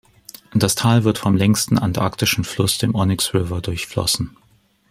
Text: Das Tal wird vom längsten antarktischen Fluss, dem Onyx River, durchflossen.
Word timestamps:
Das 0.55 0.73
Tal 0.73 1.03
wird 1.03 1.19
vom 1.19 1.37
längsten 1.37 1.77
antarktischen 1.77 2.43
Fluss, 2.43 2.79
dem 2.79 2.95
Onyx 2.95 3.35
River, 3.35 3.61
durchflossen. 3.61 4.35